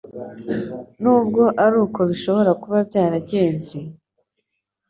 Nubwo 1.01 1.43
ari 1.63 1.75
uko 1.85 1.99
bishobora 2.09 2.51
kuba 2.61 2.77
byaragenze, 2.89 3.77